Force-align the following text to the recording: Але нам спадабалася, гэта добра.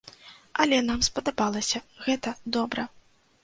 Але 0.65 0.79
нам 0.87 1.03
спадабалася, 1.11 1.85
гэта 2.09 2.37
добра. 2.57 2.91